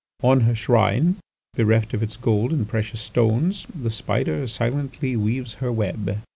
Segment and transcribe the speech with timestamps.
[0.23, 1.17] On her shrine,
[1.53, 6.23] bereft of its gold and precious stones, the spider silently weaves her web."